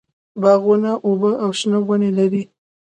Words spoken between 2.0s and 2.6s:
لري.